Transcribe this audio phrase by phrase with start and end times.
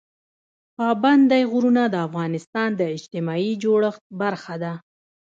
[0.77, 4.73] پابندی غرونه د افغانستان د اجتماعي جوړښت برخه ده.